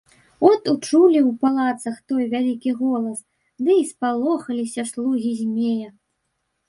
[0.47, 3.19] От учулі ў палацах той вялікі голас
[3.67, 5.89] ды і спалохаліся слугі змея.